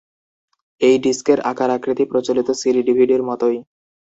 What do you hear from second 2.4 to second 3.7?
সিডি-ডিভিডির মতোই।